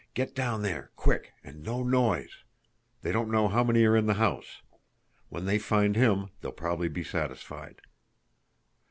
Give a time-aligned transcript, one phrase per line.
[0.15, 1.31] "Get down there quick!
[1.43, 2.35] And no noise!
[3.03, 4.63] They don't know how many are in the house.
[5.29, 7.83] When they find HIM they'll probably be satisfied."